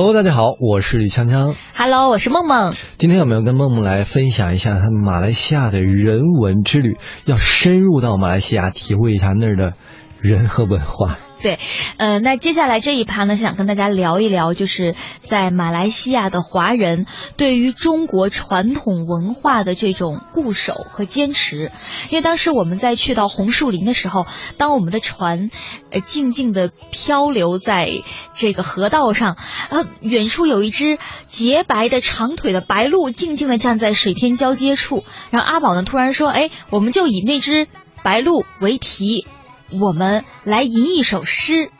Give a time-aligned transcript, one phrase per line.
[0.00, 1.56] Hello，大家好，我是李锵锵。
[1.74, 2.72] Hello，我是梦梦。
[2.98, 9.72] 今天我们要跟梦梦来分享一下他们马来西亚的人文之旅，要深入到马来西亚，体会一下那儿的
[10.20, 11.18] 人和文化。
[11.40, 11.58] 对，
[11.98, 14.96] 呃，那接下来这一趴呢，想跟大家聊一聊，就是
[15.30, 21.70] 在马来西亚的华人对于中国传统文化的这种固守和坚持。
[22.10, 24.26] 因为当时我们在去到红树林的时候，
[24.56, 25.50] 当我们的船
[25.92, 27.88] 呃静静的漂流在
[28.36, 29.36] 这个河道上，
[29.70, 37.68] 然后远处有一只洁白的长腿的白鹭静静的站在水天交接处，然后阿宝呢突然说：“哎，我们就以那只
[38.02, 39.28] 白鹭为题。”
[39.70, 41.70] 我们来吟一首诗，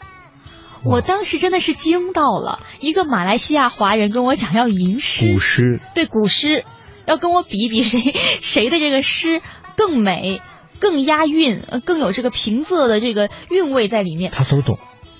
[0.84, 6.64] 我当时真的是惊到了，一个马来西亚华人跟我讲要吟诗，古诗，对古诗，
[7.06, 9.40] 要跟我比一比谁 谁的这个诗
[9.76, 10.42] 更美、
[10.80, 14.30] 更押韵、呃更有这个平仄的这个韵味在里面。
[14.30, 14.78] 他都懂，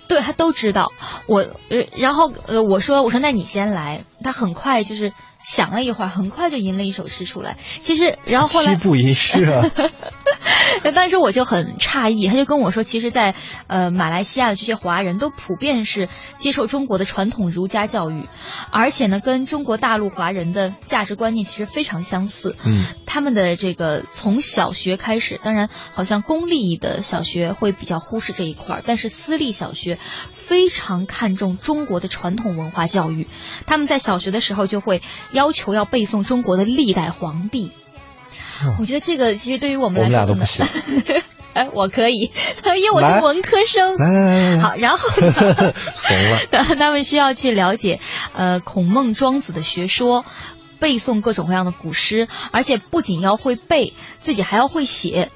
[0.09, 0.93] 对他都知道。
[1.27, 1.41] 我
[1.71, 5.13] 呃，然后呃，我说我说那你先来，他很快就是
[5.43, 7.57] 想了一会儿，很快就吟了一首诗出来。
[7.59, 9.65] 其实，然后后来七步吟诗啊。
[10.95, 13.35] 当时我就很诧异，他就跟我说，其实在，
[13.67, 18.25] 呃马来西亚的这些华人都普遍是接受中国的传统儒家教育，
[18.71, 22.57] 而且呢，跟中国大陆华人的价值观念其实非常相似。
[22.65, 29.99] 嗯，他们的这个从小学开始，当然好像公立的小学会比较忽视这一块儿，但是私立小学
[30.31, 33.27] 非常看重中国的传统文化教育。
[33.67, 35.03] 他们在小学的时候就会
[35.33, 37.73] 要求要背诵中国的历代皇帝。
[38.79, 40.65] 我觉得这个其实对于我们来说，我们俩都不行。
[41.55, 42.31] 哎，我可以，
[42.65, 43.97] 因为我是文科生。
[43.97, 46.17] 来来来来，好，然后怂
[46.53, 46.65] 了。
[46.79, 48.01] 他们需要去了解
[48.35, 50.25] 呃孔孟庄子的学说，
[50.79, 55.31] 背诵各种各样的古诗，而且不仅要会背，自己还要会写。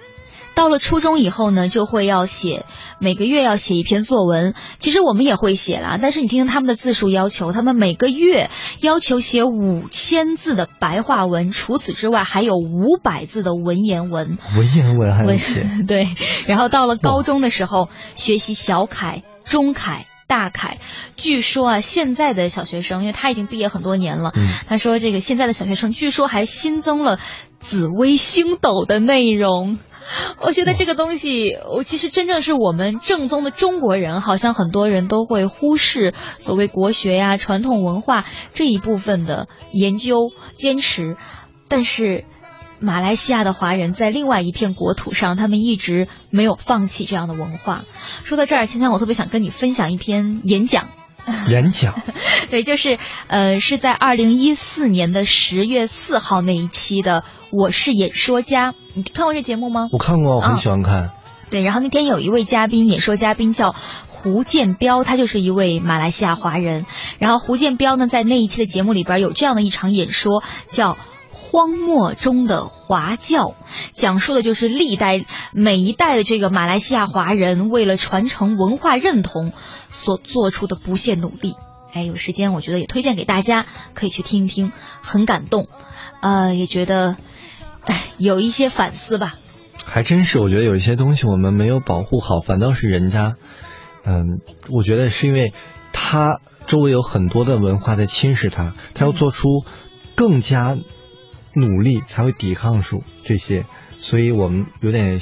[0.54, 2.64] 到了初中以后呢，就会要写，
[2.98, 4.54] 每个月要写一篇作文。
[4.78, 8.50] 其实我们也会写啦，但是你听听他们的字数要求，他们每个月
[8.80, 14.38] 要求写五千字的白话文，除此之外还有五百字的文言文。
[14.56, 15.66] 文言文还要写？
[15.88, 16.06] 对。
[16.46, 20.06] 然后到了高中的时候，学习小楷、中楷。
[20.32, 20.78] 大凯，
[21.18, 27.18] 据说啊，现在的小学生，因为他已经毕业很多年了，嗯、他说这个现在的小学生，据说还新增了
[27.60, 29.78] 紫微星斗的内容。
[30.40, 41.18] 我觉得这个东西，我其实真正是我们正宗的中国人，好像很多人都会忽视所谓国学呀、传统文化这一部分的研究坚持，
[41.68, 42.24] 但是。
[42.82, 47.84] 马来西亚的华人在另外一片国土上，他们一直没有放弃这样的文化。
[48.24, 50.88] 说到这儿，芊芊，我特别想跟你分享一篇演讲。
[51.48, 51.94] 演讲，
[52.50, 52.98] 对，就是
[53.28, 57.20] 呃，是在二零一四年的十月四号那一期的
[57.52, 59.86] 《我是演说家》，你看过这节目吗？
[59.92, 61.04] 我看过，我很喜欢看。
[61.04, 61.10] 哦、
[61.48, 63.72] 对，然后那天有一位嘉宾，演说嘉宾叫
[64.08, 66.86] 胡建彪，他就是一位马来西亚华人。
[67.20, 70.98] 然后胡建彪呢，在那一期的节目里边有这样的一场演说，叫。
[71.52, 73.54] 荒漠中的华教，
[73.92, 79.52] 讲述的就是历代每一代的这个马来西亚华人为了传承文化认同
[79.92, 81.56] 所做出的不懈努力。
[81.92, 85.68] 哎，有时间我觉得也推荐给大家，可以去听一听，很感动，
[86.22, 87.16] 呃，也觉得
[87.84, 89.34] 哎有一些反思吧。
[89.84, 93.34] 还真是，我觉得有一些东西我们没有保护好，反倒是人家，
[94.06, 94.40] 嗯，
[94.70, 95.52] 我觉得是因为
[95.92, 99.66] 他周围有很多的文化在侵蚀他，他要做出
[100.16, 100.78] 更加。
[101.54, 103.64] 努力才会抵抗住这些，
[103.98, 105.20] 所以我们有点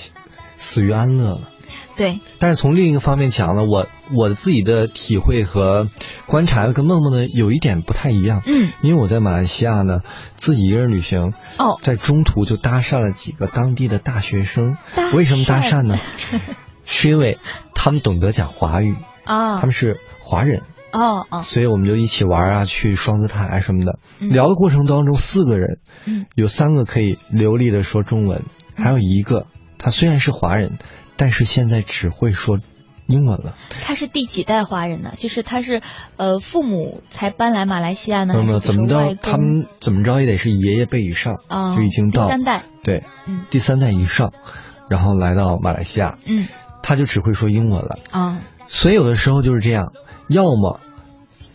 [0.56, 1.48] 死于安乐了。
[1.96, 3.86] 对，但是从另一个方面讲呢，我
[4.16, 5.88] 我自己的体会和
[6.26, 8.42] 观察跟梦梦呢有一点不太一样。
[8.46, 10.00] 嗯，因为我在马来西亚呢
[10.36, 14.76] 自己一个人旅行，哦，在中途就搭讪了几个当地的大学生。
[15.12, 15.98] 为什么搭讪呢？
[16.86, 17.38] 是因为
[17.74, 20.62] 他们懂得讲华语啊，他们是华人。
[20.92, 23.98] 哦哦，所以我们就一起玩啊，去双子塔啊什么的。
[24.20, 28.44] 嗯、聊的过程当中，四个人，嗯，有三个可以流利的说中文，
[28.76, 29.46] 嗯、还有一个
[29.78, 30.78] 他虽然是华人，
[31.16, 32.58] 但是现在只会说
[33.06, 33.54] 英文了。
[33.82, 35.12] 他是第几代华人呢？
[35.16, 35.80] 就是他是
[36.16, 38.34] 呃父母才搬来马来西亚呢？
[38.36, 44.32] 那么怎么着，他们怎么着也得是爷爷辈以上，哦、就已经到第三代，对，嗯，第三代以上，
[44.88, 46.46] 然后来到马来西亚，嗯，
[46.82, 48.40] 他就只会说英文了啊。
[48.66, 49.92] 所以有的时候就是这样，
[50.28, 50.80] 要么。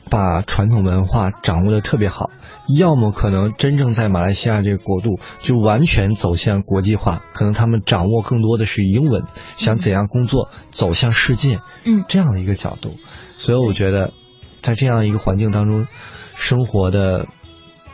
[0.09, 2.29] 把传统文化掌握的特别好，
[2.67, 9.23] 要么可能真正在马来西亚这个国度就完全走向国际化，可能他们掌握更多的是英文，
[9.57, 12.95] 想怎样工作走向世界，嗯，这样的一个角度。
[13.37, 14.13] 所以我觉得，
[14.61, 15.87] 在这样一个环境当中，
[16.35, 17.25] 生活的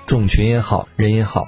[0.06, 1.46] 种群也好，人也好，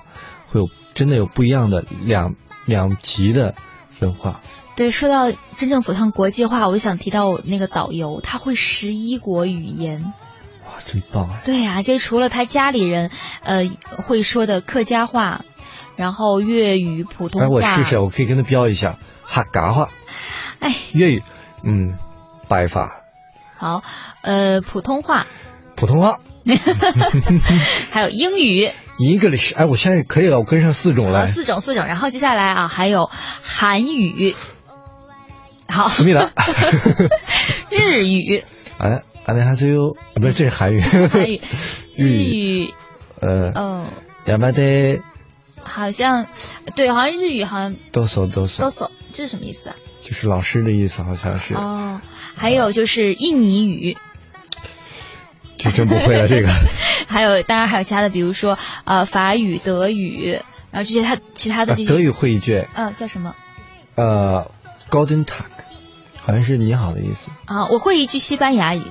[0.48, 3.54] 会有真的有不一样的两两极的
[3.90, 4.40] 分化。
[4.76, 10.14] 对，说到真正走向国际化，我就想提到我那个导游，他会十一国语言。
[10.86, 11.30] 真棒。
[11.30, 11.42] 啊！
[11.46, 13.12] 对呀、就除了他家里人
[13.44, 13.64] 呃
[13.98, 15.42] 会说的客家话，
[15.96, 17.48] 然后粤语、普通话。
[17.48, 19.90] 哎，话，我试试，我可以跟他标一下哈嘎话、
[20.60, 21.24] 哎，粤语，
[21.64, 21.98] 嗯，
[22.48, 23.04] 白发、
[23.58, 23.84] 好，
[24.22, 25.28] 呃，普通话，
[25.76, 26.20] 普通话、
[27.92, 28.70] 还有英语
[29.00, 31.28] ，English，哎，我现在可以了，我跟上四种好，来。
[31.28, 33.10] 四种四种，然后接下来啊还有
[33.42, 34.36] 韩语，
[35.68, 36.32] 好，思密达，
[37.72, 38.44] 日语，
[38.78, 40.81] 啊，안녕하세요，啊，不是，这是韩语。
[40.81, 41.41] 韩 语，
[41.97, 42.75] 日日语，
[43.21, 43.87] 呃，嗯，
[44.27, 45.03] 야마데
[45.63, 46.27] 好像
[46.75, 49.77] 对，好像日语好像哆嗦哆嗦，哆嗦，这是什么意思啊？
[50.03, 51.55] 就是老师的意思，好像是。
[51.55, 52.01] 哦，
[52.35, 53.97] 还有就是印尼语，
[55.59, 56.49] 这真不会了，这个。
[57.07, 60.41] 还有当然还有其他的，比如说呃法语、德语，
[60.71, 63.35] 然后这些他其他的这些，啊德语会一句，呃叫什么
[63.95, 64.51] 呃，
[64.91, 65.45] Golden Tag，
[66.23, 67.31] 好像是你好的意思。
[67.47, 67.67] 啊？
[67.67, 68.85] 我会一句西班牙语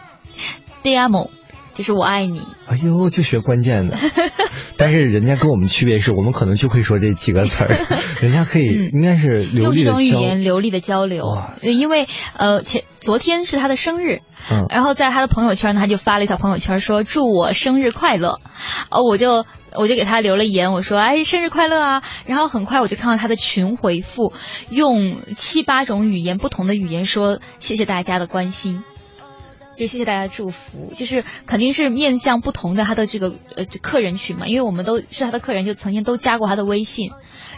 [0.82, 1.30] D e amo，
[1.72, 2.42] 就是我爱你。
[2.66, 3.96] 哎呦，就学关键的。
[4.76, 7.76] 但是人家跟我们区别是，我们可能就会说这几个词儿，
[8.20, 10.08] 人家可以嗯应该是流用这种语。
[10.08, 18.40] 言流利的交流哇，因为呃前昨天是他的生日，嗯，然后在他的朋友圈呢，他就发了一条朋友圈说祝我生日快乐，
[18.90, 24.32] 哦，我就我就给他留了言，我说哎生日快乐啊，然后很快我就看到他的群回复，
[24.68, 28.82] 用七八种语言不同的语言说谢谢大家的关心。
[29.76, 37.10] 就谢谢大家的祝福，就是肯定是面向不同的他的这个呃这客人群嘛，因为我们都是他的客人，就曾经都加过他的微信，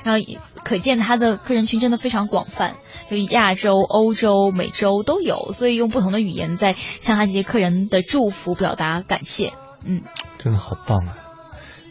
[0.05, 0.25] 然后
[0.65, 2.77] 可见他的客人群真的非常广泛，
[3.11, 9.53] 就亚洲、欧洲、美洲都有，所以用不同的语言在向他这些客人的祝福表达感谢。
[9.85, 10.03] 嗯，
[10.39, 11.17] 真的好棒啊！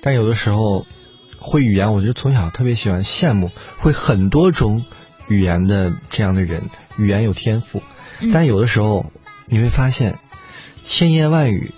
[0.02, 0.86] 但有的时候
[1.38, 4.84] 会语言，我就从小特别喜欢羡慕会很多种
[5.28, 7.82] 语言的这样的人，语言有天赋。
[8.20, 9.06] 嗯但有的时候
[9.46, 10.20] 你会发现，
[10.82, 11.72] 千言万语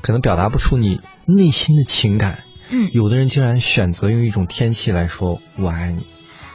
[0.00, 2.40] 可能表达不出你内心的情感。
[2.70, 6.06] 嗯有的人竟然选择用一种天气来说“我爱你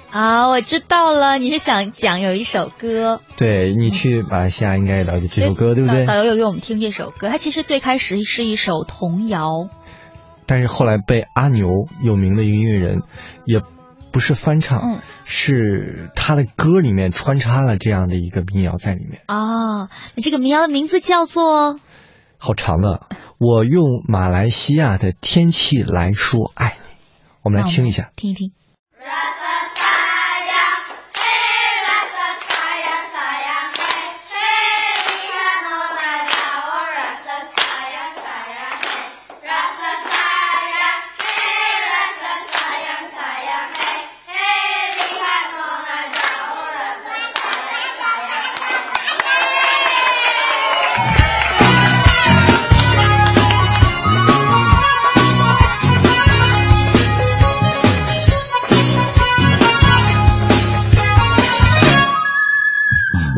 [0.09, 3.21] 啊，我知道了，你是想讲有一首歌，”。
[3.37, 6.15] 对你去马来西亚应该也了解这首歌，对不对导？
[6.15, 9.69] 导游有给我们听这首歌，它其实最开始是一首童谣。
[10.47, 11.69] 但是后来被阿牛
[12.03, 13.03] 有名的一个音乐人，
[13.45, 13.61] 也
[14.11, 21.79] 不是翻唱，嗯是他的歌里面穿插了这样的一个民谣在里面，哦，那这个民谣的名字叫做
[22.37, 23.07] 好长的。
[23.37, 26.85] 我用马来西亚的天气来说爱你，
[27.43, 28.51] 我们来听一下。，听一听。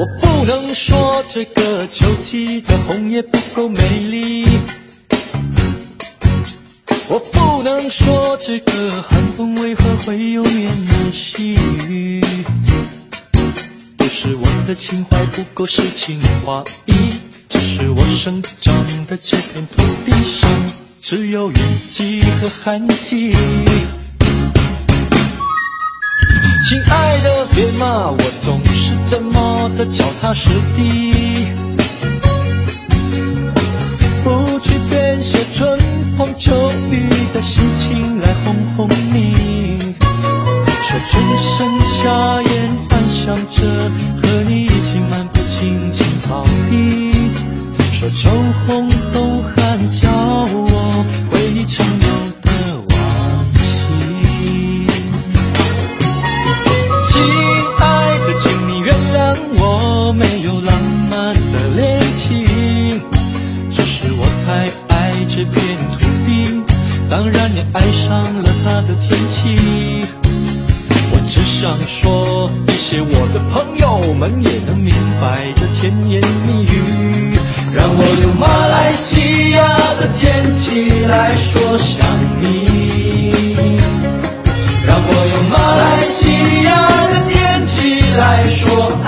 [0.01, 4.47] 我不能说这个秋季的红叶不够美丽，
[7.07, 11.53] 我不能说这个寒风为何会有绵绵细
[11.87, 12.19] 雨，
[13.95, 16.93] 不是我的情怀不够诗情画意，
[17.47, 20.49] 只是我生长的这片土地上
[20.99, 21.55] 只有雨
[21.91, 23.35] 季和寒季。
[26.67, 28.17] 亲爱的，别骂我
[29.11, 31.45] 怎么的脚踏实地，
[34.23, 35.77] 不去编写春
[36.17, 36.55] 风秋
[36.89, 37.70] 雨的心
[67.11, 70.07] 当然也爱上了它的天气。
[71.11, 77.37] 我只想说一些我的朋友们也能明白的甜言蜜语，
[77.75, 82.07] 让我用马来西亚的天气来说想
[82.39, 83.33] 你。
[84.87, 86.71] 让我用马来西亚
[87.11, 89.00] 的天气来说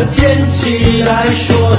[0.00, 1.76] 的天气来说